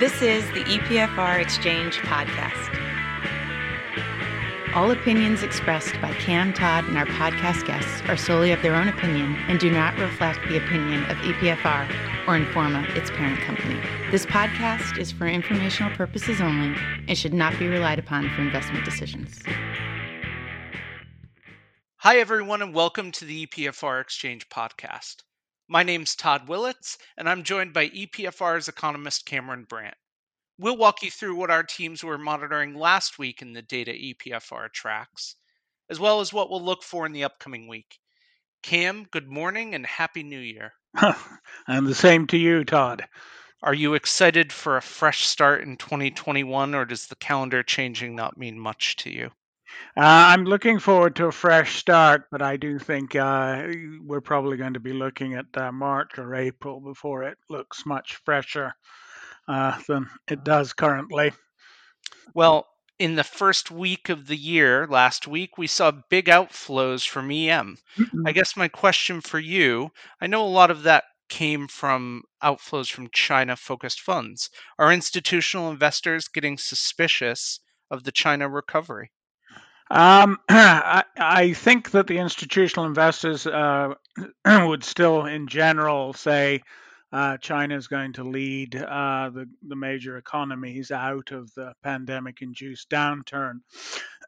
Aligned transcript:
This 0.00 0.22
is 0.22 0.44
the 0.50 0.64
EPFR 0.64 1.40
Exchange 1.40 1.98
Podcast. 1.98 2.74
All 4.74 4.90
opinions 4.90 5.44
expressed 5.44 5.94
by 6.02 6.12
Cam 6.14 6.52
Todd 6.52 6.84
and 6.86 6.98
our 6.98 7.06
podcast 7.06 7.64
guests 7.64 8.02
are 8.08 8.16
solely 8.16 8.50
of 8.50 8.60
their 8.60 8.74
own 8.74 8.88
opinion 8.88 9.36
and 9.46 9.60
do 9.60 9.70
not 9.70 9.96
reflect 9.96 10.40
the 10.48 10.56
opinion 10.56 11.04
of 11.04 11.16
EPFR 11.18 11.88
or 12.26 12.36
Informa, 12.36 12.84
its 12.96 13.08
parent 13.12 13.38
company. 13.42 13.80
This 14.10 14.26
podcast 14.26 14.98
is 14.98 15.12
for 15.12 15.28
informational 15.28 15.94
purposes 15.94 16.40
only 16.40 16.76
and 17.06 17.16
should 17.16 17.32
not 17.32 17.56
be 17.60 17.68
relied 17.68 18.00
upon 18.00 18.28
for 18.30 18.42
investment 18.42 18.84
decisions. 18.84 19.44
Hi, 21.98 22.16
everyone, 22.16 22.62
and 22.62 22.74
welcome 22.74 23.12
to 23.12 23.24
the 23.24 23.46
EPFR 23.46 24.00
Exchange 24.00 24.48
Podcast. 24.48 25.22
My 25.68 25.82
name's 25.82 26.14
Todd 26.14 26.46
Willits, 26.46 26.98
and 27.16 27.26
I'm 27.26 27.42
joined 27.42 27.72
by 27.72 27.88
EPFR's 27.88 28.68
economist 28.68 29.24
Cameron 29.24 29.64
Brandt. 29.64 29.96
We'll 30.58 30.76
walk 30.76 31.02
you 31.02 31.10
through 31.10 31.36
what 31.36 31.50
our 31.50 31.62
teams 31.62 32.04
were 32.04 32.18
monitoring 32.18 32.74
last 32.74 33.18
week 33.18 33.40
in 33.40 33.54
the 33.54 33.62
data 33.62 33.92
EPFR 33.92 34.70
tracks, 34.72 35.36
as 35.88 35.98
well 35.98 36.20
as 36.20 36.34
what 36.34 36.50
we'll 36.50 36.62
look 36.62 36.82
for 36.82 37.06
in 37.06 37.12
the 37.12 37.24
upcoming 37.24 37.66
week. 37.66 37.98
Cam, 38.62 39.04
good 39.04 39.26
morning 39.28 39.74
and 39.74 39.86
Happy 39.86 40.22
New 40.22 40.38
Year. 40.38 40.74
and 41.66 41.86
the 41.86 41.94
same 41.94 42.26
to 42.26 42.36
you, 42.36 42.64
Todd. 42.64 43.08
Are 43.62 43.74
you 43.74 43.94
excited 43.94 44.52
for 44.52 44.76
a 44.76 44.82
fresh 44.82 45.26
start 45.26 45.62
in 45.62 45.78
2021, 45.78 46.74
or 46.74 46.84
does 46.84 47.06
the 47.06 47.16
calendar 47.16 47.62
changing 47.62 48.14
not 48.14 48.36
mean 48.36 48.58
much 48.58 48.96
to 48.96 49.10
you? 49.10 49.30
Uh, 49.96 50.34
I'm 50.34 50.44
looking 50.44 50.78
forward 50.78 51.16
to 51.16 51.26
a 51.26 51.32
fresh 51.32 51.76
start, 51.76 52.24
but 52.30 52.42
I 52.42 52.56
do 52.56 52.78
think 52.78 53.14
uh, 53.14 53.68
we're 54.02 54.20
probably 54.20 54.56
going 54.56 54.74
to 54.74 54.80
be 54.80 54.92
looking 54.92 55.34
at 55.34 55.46
uh, 55.54 55.70
March 55.70 56.18
or 56.18 56.34
April 56.34 56.80
before 56.80 57.22
it 57.22 57.38
looks 57.48 57.86
much 57.86 58.16
fresher 58.24 58.74
uh, 59.46 59.78
than 59.86 60.08
it 60.28 60.44
does 60.44 60.72
currently. 60.72 61.32
Well, 62.34 62.66
in 62.98 63.16
the 63.16 63.24
first 63.24 63.70
week 63.70 64.08
of 64.08 64.26
the 64.26 64.36
year, 64.36 64.86
last 64.86 65.26
week, 65.26 65.58
we 65.58 65.66
saw 65.66 65.92
big 66.08 66.26
outflows 66.26 67.06
from 67.06 67.30
EM. 67.30 67.76
Mm-hmm. 67.96 68.26
I 68.26 68.32
guess 68.32 68.56
my 68.56 68.68
question 68.68 69.20
for 69.20 69.38
you 69.38 69.90
I 70.20 70.26
know 70.26 70.44
a 70.44 70.48
lot 70.48 70.70
of 70.70 70.84
that 70.84 71.04
came 71.28 71.66
from 71.68 72.22
outflows 72.42 72.90
from 72.90 73.08
China 73.10 73.56
focused 73.56 74.00
funds. 74.00 74.50
Are 74.78 74.92
institutional 74.92 75.70
investors 75.70 76.28
getting 76.28 76.58
suspicious 76.58 77.60
of 77.90 78.04
the 78.04 78.12
China 78.12 78.48
recovery? 78.48 79.10
Um, 79.90 80.38
I, 80.48 81.04
I, 81.16 81.52
think 81.52 81.90
that 81.90 82.06
the 82.06 82.18
institutional 82.18 82.86
investors 82.86 83.46
uh, 83.46 83.94
would 84.46 84.82
still, 84.82 85.26
in 85.26 85.46
general, 85.46 86.14
say 86.14 86.62
uh, 87.12 87.36
China 87.36 87.76
is 87.76 87.86
going 87.86 88.14
to 88.14 88.24
lead 88.24 88.74
uh, 88.74 89.30
the, 89.32 89.48
the 89.62 89.76
major 89.76 90.16
economies 90.16 90.90
out 90.90 91.32
of 91.32 91.52
the 91.54 91.72
pandemic 91.82 92.42
induced 92.42 92.90
downturn. 92.90 93.60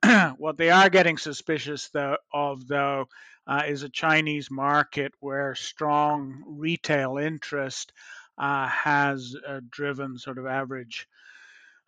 what 0.37 0.57
they 0.57 0.71
are 0.71 0.91
getting 0.91 1.17
suspicious 1.17 1.89
though, 1.89 2.17
of, 2.33 2.69
though, 2.69 3.07
uh, 3.47 3.63
is 3.67 3.83
a 3.83 3.89
Chinese 3.89 4.51
market 4.51 5.13
where 5.21 5.55
strong 5.55 6.45
retail 6.47 7.17
interest 7.17 7.93
uh, 8.39 8.69
has 8.69 9.35
uh, 9.49 9.61
driven 9.71 10.19
sort 10.19 10.39
of 10.39 10.47
average 10.47 11.09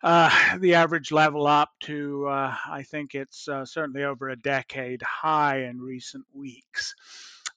uh, 0.03 0.57
the 0.59 0.75
average 0.75 1.11
level 1.11 1.47
up 1.47 1.71
to, 1.81 2.27
uh, 2.27 2.55
I 2.69 2.83
think 2.83 3.15
it's 3.15 3.47
uh, 3.47 3.65
certainly 3.65 4.03
over 4.03 4.29
a 4.29 4.35
decade 4.35 5.01
high 5.01 5.63
in 5.63 5.79
recent 5.79 6.25
weeks. 6.33 6.95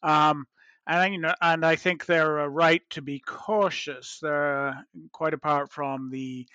Um, 0.02 0.46
and 0.86 1.14
you 1.14 1.20
know, 1.20 1.34
and 1.40 1.64
I 1.64 1.76
think 1.76 2.06
they're 2.06 2.48
right 2.48 2.82
to 2.90 3.02
be 3.02 3.20
cautious. 3.20 4.18
They're 4.20 4.84
quite 5.12 5.34
apart 5.34 5.70
from 5.70 6.10
the 6.10 6.46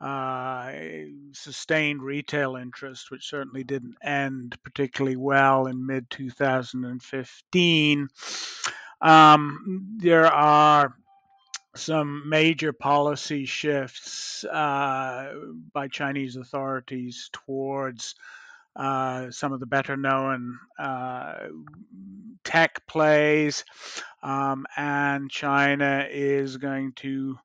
uh, 0.00 0.72
sustained 1.32 2.02
retail 2.02 2.56
interest, 2.56 3.10
which 3.10 3.28
certainly 3.28 3.62
didn't 3.62 3.96
end 4.02 4.56
particularly 4.62 5.16
well 5.16 5.66
in 5.66 5.84
mid 5.84 6.08
2015. 6.10 8.08
Um, 9.00 9.98
there 9.98 10.26
are 10.26 10.96
some 11.76 12.28
major 12.28 12.72
policy 12.72 13.44
shifts 13.44 14.44
uh, 14.44 15.32
by 15.72 15.88
Chinese 15.88 16.36
authorities 16.36 17.30
towards 17.32 18.14
uh, 18.76 19.30
some 19.30 19.52
of 19.52 19.60
the 19.60 19.66
better 19.66 19.96
known 19.96 20.58
uh, 20.78 21.34
tech 22.44 22.86
plays. 22.86 23.64
Um, 24.22 24.66
and 24.76 25.30
China 25.30 26.06
is 26.10 26.56
going 26.56 26.92
to 26.96 27.36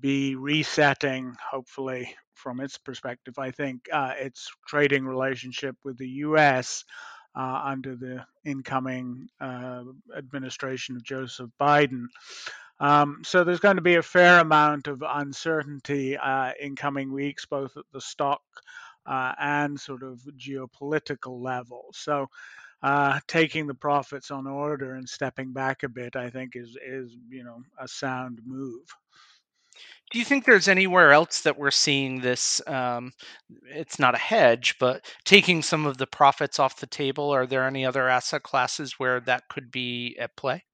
be 0.00 0.36
resetting, 0.36 1.34
hopefully, 1.50 2.14
from 2.34 2.60
its 2.60 2.78
perspective, 2.78 3.38
I 3.38 3.50
think, 3.50 3.88
uh, 3.92 4.14
its 4.16 4.48
trading 4.66 5.04
relationship 5.04 5.76
with 5.84 5.98
the 5.98 6.08
US. 6.08 6.84
Uh, 7.36 7.62
under 7.64 7.94
the 7.94 8.26
incoming 8.44 9.28
uh, 9.40 9.84
administration 10.16 10.96
of 10.96 11.04
Joseph 11.04 11.48
Biden. 11.60 12.06
Um, 12.80 13.22
so 13.24 13.44
there's 13.44 13.60
going 13.60 13.76
to 13.76 13.82
be 13.82 13.96
a 13.96 14.02
fair 14.02 14.40
amount 14.40 14.88
of 14.88 15.04
uncertainty 15.06 16.16
uh, 16.16 16.52
in 16.58 16.74
coming 16.74 17.12
weeks, 17.12 17.44
both 17.44 17.76
at 17.76 17.84
the 17.92 18.00
stock 18.00 18.40
uh, 19.06 19.32
and 19.38 19.78
sort 19.78 20.02
of 20.02 20.20
geopolitical 20.38 21.42
level. 21.42 21.90
So 21.92 22.26
uh, 22.82 23.20
taking 23.28 23.66
the 23.66 23.74
profits 23.74 24.30
on 24.30 24.46
order 24.46 24.94
and 24.94 25.08
stepping 25.08 25.52
back 25.52 25.82
a 25.82 25.88
bit, 25.88 26.16
I 26.16 26.30
think, 26.30 26.56
is 26.56 26.76
is 26.86 27.14
you 27.28 27.44
know 27.44 27.62
a 27.78 27.86
sound 27.86 28.40
move. 28.44 28.86
Do 30.10 30.18
you 30.18 30.24
think 30.24 30.44
there's 30.44 30.68
anywhere 30.68 31.12
else 31.12 31.42
that 31.42 31.58
we're 31.58 31.70
seeing 31.70 32.20
this? 32.20 32.60
Um, 32.66 33.12
it's 33.64 33.98
not 33.98 34.14
a 34.14 34.18
hedge, 34.18 34.76
but 34.80 35.04
taking 35.24 35.62
some 35.62 35.86
of 35.86 35.98
the 35.98 36.06
profits 36.06 36.58
off 36.58 36.80
the 36.80 36.86
table. 36.86 37.30
Are 37.30 37.46
there 37.46 37.66
any 37.66 37.86
other 37.86 38.08
asset 38.08 38.42
classes 38.42 38.98
where 38.98 39.20
that 39.20 39.48
could 39.48 39.70
be 39.70 40.16
at 40.18 40.36
play? 40.36 40.64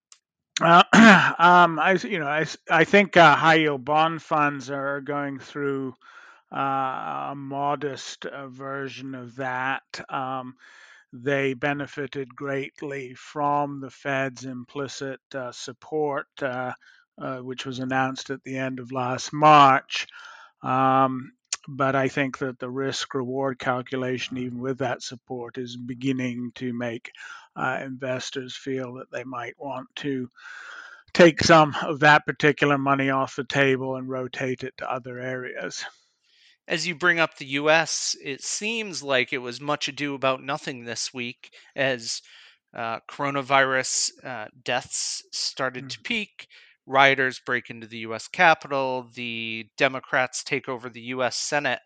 Uh, 0.62 0.82
um, 1.38 1.78
I, 1.78 1.98
you 2.04 2.18
know, 2.18 2.26
I, 2.28 2.46
I 2.70 2.84
think 2.84 3.16
uh, 3.16 3.36
high 3.36 3.56
yield 3.56 3.84
bond 3.84 4.22
funds 4.22 4.70
are 4.70 5.00
going 5.00 5.38
through 5.38 5.94
uh, 6.54 7.30
a 7.30 7.34
modest 7.36 8.26
uh, 8.26 8.48
version 8.48 9.14
of 9.14 9.36
that. 9.36 9.82
Um, 10.08 10.56
they 11.12 11.54
benefited 11.54 12.34
greatly 12.36 13.14
from 13.14 13.80
the 13.80 13.90
Fed's 13.90 14.44
implicit 14.44 15.20
uh, 15.34 15.52
support, 15.52 16.26
uh, 16.42 16.72
which 17.40 17.66
was 17.66 17.80
announced 17.80 18.30
at 18.30 18.42
the 18.44 18.58
end 18.58 18.80
of 18.80 18.92
last 18.92 19.32
March. 19.32 20.06
Um, 20.62 21.32
but 21.68 21.94
I 21.96 22.08
think 22.08 22.38
that 22.38 22.58
the 22.58 22.70
risk 22.70 23.14
reward 23.14 23.58
calculation, 23.58 24.38
even 24.38 24.60
with 24.60 24.78
that 24.78 25.02
support, 25.02 25.58
is 25.58 25.76
beginning 25.76 26.52
to 26.56 26.72
make 26.72 27.12
uh, 27.56 27.80
investors 27.82 28.54
feel 28.54 28.94
that 28.94 29.10
they 29.10 29.24
might 29.24 29.58
want 29.58 29.88
to 29.96 30.30
take 31.12 31.42
some 31.42 31.74
of 31.82 32.00
that 32.00 32.26
particular 32.26 32.76
money 32.76 33.10
off 33.10 33.36
the 33.36 33.44
table 33.44 33.96
and 33.96 34.08
rotate 34.08 34.62
it 34.62 34.76
to 34.76 34.90
other 34.90 35.18
areas. 35.18 35.84
As 36.68 36.86
you 36.86 36.94
bring 36.94 37.20
up 37.20 37.36
the 37.36 37.46
US, 37.46 38.16
it 38.22 38.42
seems 38.42 39.02
like 39.02 39.32
it 39.32 39.38
was 39.38 39.60
much 39.60 39.88
ado 39.88 40.14
about 40.14 40.42
nothing 40.42 40.84
this 40.84 41.14
week 41.14 41.52
as 41.74 42.22
uh, 42.74 43.00
coronavirus 43.08 44.10
uh, 44.24 44.48
deaths 44.62 45.22
started 45.32 45.84
mm-hmm. 45.84 45.88
to 45.88 46.00
peak 46.00 46.48
rioters 46.86 47.40
break 47.40 47.70
into 47.70 47.86
the 47.86 47.98
US 47.98 48.28
Capitol, 48.28 49.08
the 49.14 49.68
Democrats 49.76 50.44
take 50.44 50.68
over 50.68 50.88
the 50.88 51.02
US 51.02 51.36
Senate. 51.36 51.80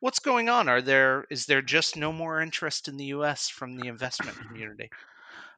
What's 0.00 0.18
going 0.18 0.48
on? 0.48 0.68
Are 0.68 0.82
there 0.82 1.24
is 1.30 1.46
there 1.46 1.62
just 1.62 1.96
no 1.96 2.12
more 2.12 2.40
interest 2.40 2.88
in 2.88 2.96
the 2.96 3.06
US 3.06 3.48
from 3.48 3.76
the 3.76 3.88
investment 3.88 4.38
community? 4.46 4.90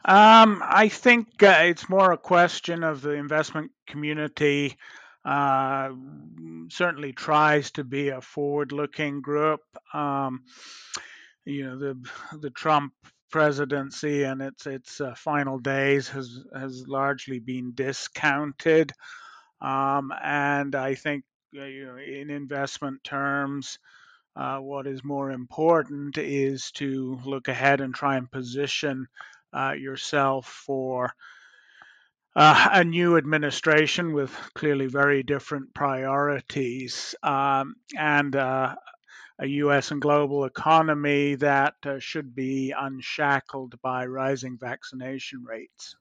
Um, 0.05 0.63
I 0.67 0.89
think 0.89 1.43
uh, 1.43 1.59
it's 1.63 1.91
more 1.91 2.13
a 2.13 2.19
question 2.19 2.83
of 2.83 3.03
the 3.03 3.11
investment 3.11 3.71
community 3.87 4.79
uh, 5.25 5.91
certainly 6.69 7.13
tries 7.13 7.71
to 7.73 7.85
be 7.85 8.09
a 8.09 8.23
forward-looking 8.23 9.21
group. 9.21 9.61
Um, 9.93 10.45
you 11.45 11.65
know, 11.65 11.79
the 11.79 11.99
the 12.39 12.51
Trump 12.51 12.93
presidency 13.31 14.25
and 14.25 14.43
its 14.43 14.67
its 14.67 15.01
uh, 15.01 15.15
final 15.15 15.59
days 15.59 16.09
has 16.09 16.41
has 16.55 16.87
largely 16.89 17.39
been 17.41 17.73
discounted, 17.75 18.93
um, 19.61 20.13
and 20.23 20.75
I 20.75 20.95
think 20.95 21.25
uh, 21.59 21.65
you 21.65 21.87
know 21.87 21.97
in 21.99 22.31
investment 22.31 23.03
terms. 23.05 23.79
Uh, 24.37 24.59
what 24.59 24.87
is 24.87 25.03
more 25.05 25.33
important 25.33 26.17
is 26.17 26.71
to 26.71 27.19
look 27.27 27.49
ahead 27.49 27.81
and 27.81 27.95
try 27.95 28.17
and 28.17 28.31
position 28.31 29.07
uh, 29.53 29.73
yourself 29.73 30.47
for 30.47 31.13
uh, 32.37 32.69
a 32.73 32.85
new 32.85 33.17
administration 33.17 34.13
with 34.13 34.31
clearly 34.55 34.87
very 34.87 35.23
different 35.23 35.75
priorities 35.75 37.15
um, 37.23 37.75
and 37.99 38.37
uh, 38.37 38.75
a 39.41 39.47
U.S. 39.47 39.91
and 39.91 40.03
global 40.03 40.45
economy 40.45 41.35
that 41.37 41.75
uh, 41.87 41.99
should 41.99 42.35
be 42.35 42.75
unshackled 42.77 43.81
by 43.81 44.05
rising 44.05 44.59
vaccination 44.59 45.43
rates. 45.43 45.97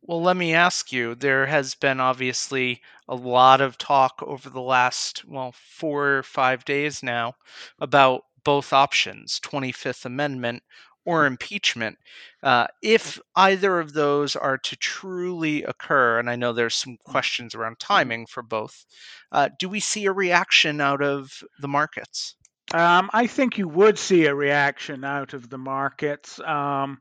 Well, 0.00 0.22
let 0.22 0.36
me 0.36 0.54
ask 0.54 0.92
you 0.92 1.14
there 1.14 1.46
has 1.46 1.74
been 1.74 2.00
obviously 2.00 2.80
a 3.08 3.14
lot 3.14 3.60
of 3.60 3.76
talk 3.76 4.22
over 4.22 4.48
the 4.48 4.60
last, 4.62 5.24
well, 5.26 5.52
four 5.52 6.18
or 6.18 6.22
five 6.22 6.64
days 6.64 7.02
now 7.02 7.34
about 7.80 8.22
both 8.44 8.72
options 8.72 9.40
25th 9.40 10.04
Amendment 10.04 10.62
or 11.06 11.24
impeachment. 11.24 11.96
Uh, 12.42 12.66
if 12.82 13.18
either 13.34 13.80
of 13.80 13.92
those 13.92 14.36
are 14.36 14.58
to 14.58 14.76
truly 14.76 15.62
occur, 15.62 16.18
and 16.18 16.28
I 16.28 16.36
know 16.36 16.52
there's 16.52 16.74
some 16.74 16.98
questions 17.04 17.54
around 17.54 17.78
timing 17.78 18.26
for 18.26 18.42
both, 18.42 18.84
uh, 19.32 19.48
do 19.58 19.68
we 19.68 19.80
see 19.80 20.04
a 20.04 20.12
reaction 20.12 20.80
out 20.80 21.02
of 21.02 21.32
the 21.60 21.68
markets? 21.68 22.34
Um, 22.74 23.08
I 23.12 23.28
think 23.28 23.58
you 23.58 23.68
would 23.68 23.98
see 23.98 24.26
a 24.26 24.34
reaction 24.34 25.04
out 25.04 25.34
of 25.34 25.48
the 25.48 25.58
markets. 25.58 26.40
Um, 26.40 26.98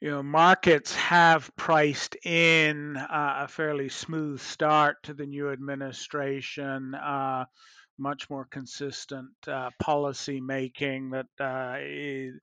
you 0.00 0.10
know, 0.10 0.22
markets 0.22 0.94
have 0.94 1.50
priced 1.56 2.16
in 2.24 2.96
uh, 2.96 3.34
a 3.44 3.48
fairly 3.48 3.88
smooth 3.88 4.40
start 4.40 4.96
to 5.04 5.14
the 5.14 5.26
new 5.26 5.50
administration, 5.50 6.94
uh, 6.94 7.44
much 7.98 8.30
more 8.30 8.44
consistent 8.44 9.30
uh, 9.48 9.70
policy 9.80 10.40
making 10.40 11.10
that 11.10 11.26
uh, 11.40 11.76
is, 11.80 12.34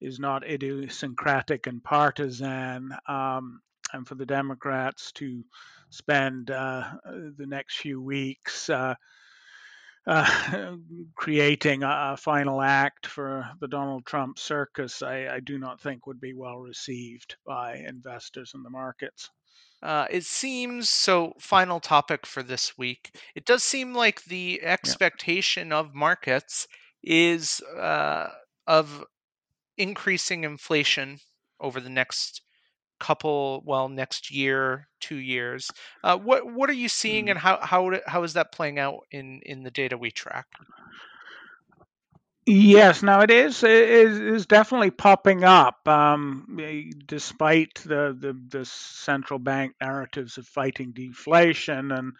is, 0.00 0.18
not 0.18 0.48
idiosyncratic 0.48 1.66
and 1.66 1.82
partisan. 1.82 2.92
Um, 3.06 3.60
and 3.92 4.06
for 4.06 4.14
the 4.14 4.26
Democrats 4.26 5.12
to 5.12 5.44
spend 5.90 6.50
uh, 6.50 6.84
the 7.04 7.46
next 7.46 7.78
few 7.78 8.00
weeks 8.02 8.68
uh, 8.68 8.94
uh, 10.06 10.76
creating 11.14 11.82
a, 11.82 12.12
a, 12.12 12.16
final 12.16 12.62
act 12.62 13.06
for 13.06 13.48
the 13.60 13.68
Donald 13.68 14.06
Trump 14.06 14.38
circus, 14.38 15.02
I, 15.02 15.28
I, 15.28 15.40
do 15.40 15.58
not 15.58 15.80
think 15.80 16.06
would 16.06 16.20
be 16.20 16.32
well 16.32 16.58
received 16.58 17.36
by 17.46 17.76
investors 17.76 18.52
in 18.54 18.62
the 18.62 18.70
markets. 18.70 19.30
Uh, 19.82 20.06
it 20.10 20.24
seems 20.24 20.88
so. 20.88 21.34
Final 21.38 21.78
topic 21.78 22.26
for 22.26 22.42
this 22.42 22.76
week. 22.76 23.14
It 23.36 23.44
does 23.44 23.62
seem 23.62 23.94
like 23.94 24.24
the 24.24 24.60
expectation 24.62 25.68
yeah. 25.68 25.76
of 25.76 25.94
markets 25.94 26.66
is 27.04 27.60
uh, 27.78 28.28
of 28.66 29.04
increasing 29.78 30.44
inflation 30.44 31.18
over 31.60 31.80
the 31.80 31.90
next 31.90 32.42
couple 33.00 33.62
well 33.64 33.88
next 33.88 34.30
year 34.30 34.88
two 35.00 35.16
years 35.16 35.70
uh, 36.02 36.16
what 36.18 36.52
what 36.52 36.68
are 36.68 36.74
you 36.74 36.88
seeing 36.88 37.26
mm. 37.26 37.30
and 37.30 37.38
how 37.38 37.58
how 37.62 37.92
how 38.06 38.24
is 38.24 38.32
that 38.32 38.50
playing 38.52 38.78
out 38.78 39.06
in 39.12 39.40
in 39.46 39.62
the 39.62 39.70
data 39.70 39.96
we 39.96 40.10
track 40.10 40.46
Yes, 42.50 43.02
now 43.02 43.20
it 43.20 43.30
is 43.30 43.62
it 43.62 43.70
is, 43.70 44.18
is 44.18 44.46
definitely 44.46 44.90
popping 44.90 45.44
up, 45.44 45.86
um, 45.86 46.56
eh, 46.58 46.84
despite 47.04 47.74
the, 47.84 48.16
the 48.18 48.34
the 48.48 48.64
central 48.64 49.38
bank 49.38 49.74
narratives 49.82 50.38
of 50.38 50.46
fighting 50.46 50.92
deflation 50.92 51.92
and 51.92 52.14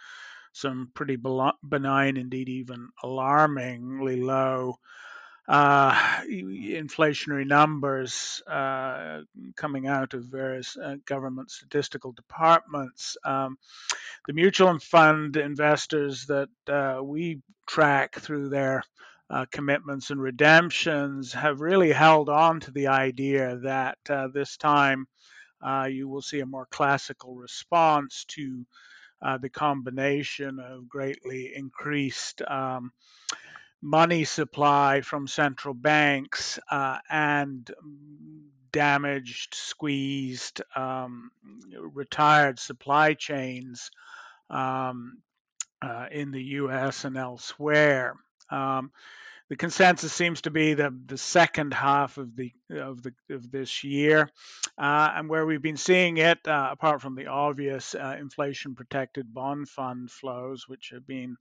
some 0.52 0.90
pretty 0.92 1.16
benign, 1.16 2.18
indeed 2.18 2.50
even 2.50 2.90
alarmingly 3.02 4.20
low 4.20 4.74
uh, 5.48 5.94
inflationary 6.30 7.46
numbers 7.46 8.42
uh, 8.46 9.22
coming 9.56 9.86
out 9.86 10.12
of 10.12 10.24
various 10.24 10.76
uh, 10.76 10.96
government 11.06 11.50
statistical 11.50 12.12
departments. 12.12 13.16
Um, 13.24 13.56
the 14.26 14.34
mutual 14.34 14.78
fund 14.78 15.36
investors 15.38 16.26
that 16.26 16.50
uh, 16.68 17.00
we 17.02 17.40
track 17.66 18.16
through 18.16 18.50
their 18.50 18.82
uh, 19.30 19.46
commitments 19.50 20.10
and 20.10 20.20
redemptions 20.20 21.32
have 21.32 21.60
really 21.60 21.92
held 21.92 22.28
on 22.28 22.60
to 22.60 22.70
the 22.70 22.88
idea 22.88 23.56
that 23.62 23.98
uh, 24.10 24.28
this 24.32 24.56
time 24.58 25.06
you 25.88 26.08
will 26.08 26.22
see 26.22 26.40
a 26.40 26.46
more 26.46 26.66
classical 26.70 27.34
response 27.34 28.24
to 28.28 28.66
the 29.40 29.48
combination 29.48 30.58
of 30.60 30.88
greatly 30.88 31.52
increased 31.54 32.42
um, 32.42 32.92
money 33.80 34.24
supply 34.24 35.00
from 35.00 35.26
central 35.26 35.74
banks 35.74 36.58
uh, 36.70 36.98
and 37.08 37.70
damaged, 38.72 39.54
squeezed, 39.54 40.62
um, 40.76 41.30
retired 41.78 42.58
supply 42.58 43.14
chains 43.14 43.90
um, 44.50 45.18
uh, 45.80 46.06
in 46.10 46.30
the 46.30 46.42
US 46.42 47.04
and 47.04 47.16
elsewhere. 47.16 48.14
Um, 48.50 48.90
the 49.48 49.56
consensus 49.56 50.12
seems 50.12 50.42
to 50.42 50.50
be 50.50 50.74
the, 50.74 50.94
the 51.06 51.16
second 51.16 51.72
half 51.72 52.18
of 52.18 52.36
the 52.36 52.52
of 52.70 53.02
the 53.02 53.14
of 53.30 53.50
this 53.50 53.82
year, 53.82 54.28
uh, 54.76 55.12
and 55.14 55.28
where 55.30 55.46
we've 55.46 55.62
been 55.62 55.78
seeing 55.78 56.18
it, 56.18 56.46
uh, 56.46 56.68
apart 56.70 57.00
from 57.00 57.14
the 57.14 57.28
obvious 57.28 57.94
uh, 57.94 58.16
inflation 58.20 58.74
protected 58.74 59.32
bond 59.32 59.68
fund 59.70 60.10
flows, 60.10 60.68
which 60.68 60.90
have 60.92 61.06
been 61.06 61.36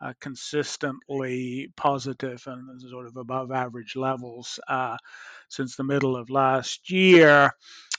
uh, 0.00 0.12
consistently 0.20 1.72
positive 1.76 2.42
and 2.46 2.80
sort 2.82 3.06
of 3.06 3.16
above 3.16 3.50
average 3.50 3.96
levels 3.96 4.60
uh, 4.68 4.96
since 5.48 5.76
the 5.76 5.84
middle 5.84 6.16
of 6.16 6.30
last 6.30 6.90
year 6.90 7.50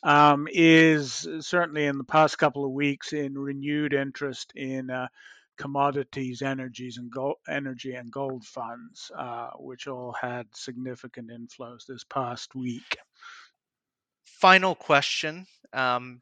um, 0.04 0.48
is 0.52 1.28
certainly 1.40 1.86
in 1.86 1.98
the 1.98 2.04
past 2.04 2.38
couple 2.38 2.66
of 2.66 2.72
weeks 2.72 3.14
in 3.14 3.38
renewed 3.38 3.94
interest 3.94 4.54
in 4.56 4.90
uh, 4.90 5.08
commodities, 5.58 6.42
energies, 6.42 6.98
and 6.98 7.12
gold, 7.12 7.36
energy 7.50 7.94
and 7.94 8.12
gold 8.12 8.46
funds, 8.46 9.12
uh, 9.18 9.50
which 9.60 9.88
all 9.88 10.16
had 10.20 10.48
significant 10.56 11.30
inflows 11.30 11.86
this 11.86 12.06
past 12.06 12.56
week. 12.56 12.98
Final 14.26 14.74
question: 14.74 15.46
um, 15.74 16.22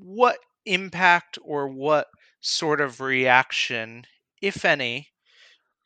What 0.00 0.38
impact 0.66 1.38
or 1.42 1.68
what 1.68 2.08
sort 2.40 2.80
of 2.80 3.00
reaction 3.00 4.04
if 4.42 4.64
any, 4.66 5.08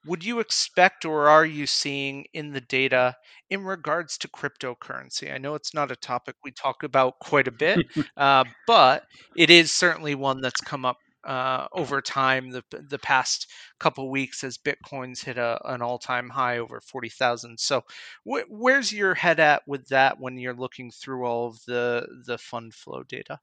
would 0.04 0.24
you 0.24 0.38
expect 0.40 1.04
or 1.04 1.28
are 1.28 1.44
you 1.44 1.66
seeing 1.66 2.26
in 2.32 2.52
the 2.52 2.60
data 2.60 3.16
in 3.50 3.64
regards 3.64 4.16
to 4.18 4.28
cryptocurrency? 4.28 5.32
I 5.34 5.38
know 5.38 5.54
it's 5.54 5.74
not 5.74 5.90
a 5.90 5.96
topic 5.96 6.36
we 6.44 6.52
talk 6.52 6.82
about 6.84 7.18
quite 7.20 7.48
a 7.48 7.52
bit, 7.52 7.82
uh, 8.16 8.44
but 8.66 9.04
it 9.36 9.50
is 9.50 9.72
certainly 9.72 10.14
one 10.14 10.40
that's 10.40 10.60
come 10.60 10.84
up 10.84 10.98
uh, 11.24 11.66
over 11.72 12.00
time. 12.00 12.50
The 12.50 12.62
the 12.88 13.00
past 13.00 13.48
couple 13.80 14.08
weeks 14.10 14.44
as 14.44 14.58
Bitcoin's 14.58 15.22
hit 15.22 15.38
a, 15.38 15.58
an 15.64 15.82
all 15.82 15.98
time 15.98 16.28
high 16.30 16.58
over 16.58 16.80
forty 16.80 17.08
thousand. 17.08 17.58
So, 17.58 17.82
wh- 18.24 18.48
where's 18.48 18.92
your 18.92 19.14
head 19.14 19.40
at 19.40 19.62
with 19.66 19.88
that 19.88 20.20
when 20.20 20.38
you're 20.38 20.54
looking 20.54 20.92
through 20.92 21.24
all 21.26 21.48
of 21.48 21.58
the 21.66 22.06
the 22.26 22.38
fund 22.38 22.74
flow 22.74 23.02
data? 23.02 23.40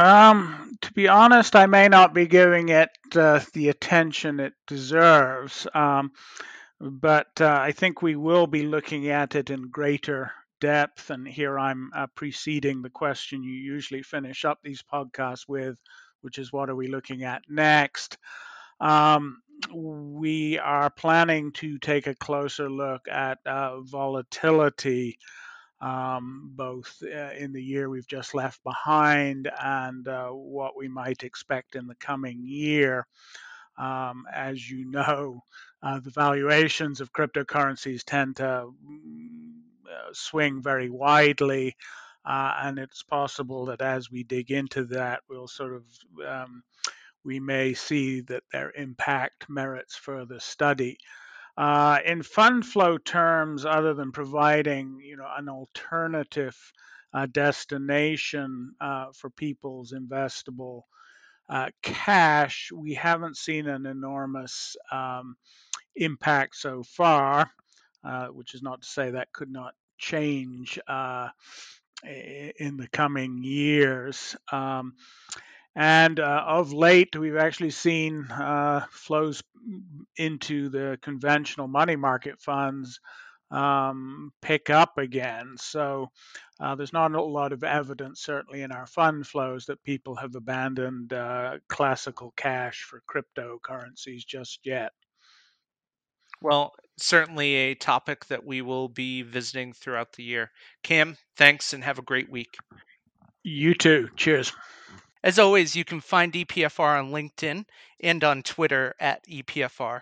Um, 0.00 0.78
to 0.80 0.92
be 0.94 1.08
honest, 1.08 1.54
I 1.54 1.66
may 1.66 1.86
not 1.86 2.14
be 2.14 2.26
giving 2.26 2.70
it 2.70 2.88
uh, 3.14 3.40
the 3.52 3.68
attention 3.68 4.40
it 4.40 4.54
deserves, 4.66 5.66
um, 5.74 6.12
but 6.80 7.28
uh, 7.38 7.58
I 7.60 7.72
think 7.72 8.00
we 8.00 8.16
will 8.16 8.46
be 8.46 8.62
looking 8.62 9.08
at 9.08 9.34
it 9.34 9.50
in 9.50 9.68
greater 9.68 10.32
depth. 10.58 11.10
And 11.10 11.28
here 11.28 11.58
I'm 11.58 11.90
uh, 11.94 12.06
preceding 12.14 12.80
the 12.80 12.88
question 12.88 13.42
you 13.42 13.52
usually 13.52 14.02
finish 14.02 14.46
up 14.46 14.58
these 14.62 14.82
podcasts 14.82 15.46
with, 15.46 15.76
which 16.22 16.38
is 16.38 16.50
what 16.50 16.70
are 16.70 16.76
we 16.76 16.88
looking 16.88 17.24
at 17.24 17.42
next? 17.50 18.16
Um, 18.80 19.42
we 19.70 20.58
are 20.58 20.88
planning 20.88 21.52
to 21.52 21.78
take 21.78 22.06
a 22.06 22.14
closer 22.14 22.70
look 22.70 23.02
at 23.06 23.36
uh, 23.44 23.82
volatility 23.82 25.18
um, 25.80 26.52
both 26.54 27.02
uh, 27.02 27.32
in 27.32 27.52
the 27.52 27.62
year 27.62 27.88
we've 27.88 28.06
just 28.06 28.34
left 28.34 28.62
behind 28.64 29.50
and 29.62 30.06
uh, 30.08 30.28
what 30.28 30.76
we 30.76 30.88
might 30.88 31.22
expect 31.22 31.74
in 31.74 31.86
the 31.86 31.94
coming 31.96 32.42
year. 32.44 33.06
Um, 33.78 34.26
as 34.32 34.70
you 34.70 34.84
know, 34.84 35.42
uh, 35.82 36.00
the 36.00 36.10
valuations 36.10 37.00
of 37.00 37.12
cryptocurrencies 37.12 38.02
tend 38.04 38.36
to 38.36 38.72
mm, 38.86 39.52
uh, 39.90 40.12
swing 40.12 40.62
very 40.62 40.90
widely. 40.90 41.76
Uh, 42.24 42.52
and 42.58 42.78
it's 42.78 43.02
possible 43.02 43.64
that 43.66 43.80
as 43.80 44.10
we 44.10 44.22
dig 44.22 44.50
into 44.50 44.84
that, 44.84 45.20
we'll 45.30 45.48
sort 45.48 45.74
of 45.74 45.84
um, 46.26 46.62
we 47.24 47.40
may 47.40 47.74
see 47.74 48.20
that 48.22 48.42
their 48.52 48.72
impact 48.76 49.48
merits 49.48 49.96
further 49.96 50.40
study. 50.40 50.98
Uh, 51.56 51.98
in 52.06 52.22
fund 52.22 52.64
flow 52.64 52.98
terms, 52.98 53.66
other 53.66 53.94
than 53.94 54.12
providing 54.12 55.00
you 55.02 55.16
know 55.16 55.28
an 55.36 55.48
alternative 55.48 56.56
uh, 57.12 57.26
destination 57.26 58.72
uh, 58.80 59.06
for 59.14 59.30
people's 59.30 59.92
investable 59.92 60.82
uh, 61.48 61.68
cash, 61.82 62.70
we 62.74 62.94
haven't 62.94 63.36
seen 63.36 63.66
an 63.66 63.86
enormous 63.86 64.76
um, 64.92 65.36
impact 65.96 66.56
so 66.56 66.82
far. 66.82 67.50
Uh, 68.02 68.28
which 68.28 68.54
is 68.54 68.62
not 68.62 68.80
to 68.80 68.88
say 68.88 69.10
that 69.10 69.30
could 69.30 69.50
not 69.50 69.74
change 69.98 70.78
uh, 70.88 71.28
in 72.02 72.78
the 72.78 72.88
coming 72.88 73.42
years. 73.44 74.34
Um, 74.50 74.94
and 75.76 76.18
uh, 76.18 76.44
of 76.46 76.72
late, 76.72 77.16
we've 77.16 77.36
actually 77.36 77.70
seen 77.70 78.24
uh, 78.30 78.86
flows 78.90 79.42
into 80.16 80.68
the 80.68 80.98
conventional 81.02 81.68
money 81.68 81.96
market 81.96 82.40
funds 82.40 83.00
um, 83.50 84.32
pick 84.42 84.70
up 84.70 84.98
again. 84.98 85.54
So 85.58 86.10
uh, 86.60 86.74
there's 86.74 86.92
not 86.92 87.14
a 87.14 87.22
lot 87.22 87.52
of 87.52 87.64
evidence, 87.64 88.20
certainly 88.20 88.62
in 88.62 88.72
our 88.72 88.86
fund 88.86 89.26
flows, 89.26 89.66
that 89.66 89.82
people 89.82 90.14
have 90.16 90.34
abandoned 90.34 91.12
uh, 91.12 91.58
classical 91.68 92.32
cash 92.36 92.82
for 92.82 93.02
cryptocurrencies 93.08 94.26
just 94.26 94.60
yet. 94.64 94.92
Well, 96.42 96.72
certainly 96.98 97.54
a 97.54 97.74
topic 97.74 98.26
that 98.26 98.44
we 98.44 98.62
will 98.62 98.88
be 98.88 99.22
visiting 99.22 99.72
throughout 99.72 100.12
the 100.12 100.22
year. 100.22 100.50
Cam, 100.82 101.16
thanks 101.36 101.72
and 101.72 101.84
have 101.84 101.98
a 101.98 102.02
great 102.02 102.30
week. 102.30 102.56
You 103.42 103.74
too. 103.74 104.08
Cheers. 104.16 104.52
As 105.22 105.38
always, 105.38 105.76
you 105.76 105.84
can 105.84 106.00
find 106.00 106.32
EPFR 106.32 106.98
on 106.98 107.10
LinkedIn 107.10 107.66
and 108.02 108.24
on 108.24 108.42
Twitter 108.42 108.94
at 108.98 109.22
EPFR. 109.26 110.00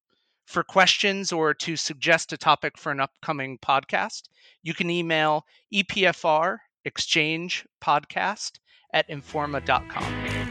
For 0.46 0.64
questions 0.64 1.32
or 1.32 1.54
to 1.54 1.76
suggest 1.76 2.32
a 2.32 2.36
topic 2.36 2.76
for 2.76 2.92
an 2.92 3.00
upcoming 3.00 3.58
podcast, 3.58 4.22
you 4.62 4.74
can 4.74 4.90
email 4.90 5.46
EPFR 5.72 6.58
exchange 6.84 7.66
podcast 7.80 8.58
at 8.92 9.08
informa.com. 9.08 10.41